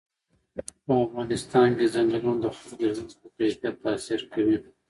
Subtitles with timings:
[0.85, 4.57] په افغانستان کې چنګلونه د خلکو د ژوند په کیفیت تاثیر کوي.